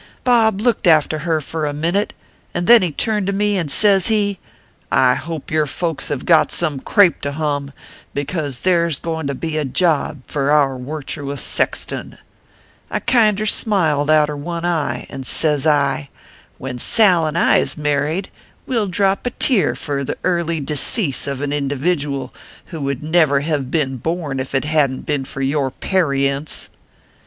[0.23, 2.11] Bob looked after her for a minit,
[2.55, 4.39] and then he turned to me, and sez he:
[4.91, 7.71] I hope your folks have got some crape to hum;
[8.11, 12.17] because there s goin to be a job fur our wirtuous sexton.
[12.89, 15.07] I kinder smiled outer one eye, 20 ORPHEUS C.
[15.07, 15.13] KERR PAPERS.
[15.13, 15.25] and
[15.61, 16.09] sez I:
[16.57, 18.31] (When Sal and I is married,
[18.65, 22.33] we ll drop a tear fur the early decease of an individual
[22.65, 26.69] who never would hev been born if it hadn t been for your pa rients.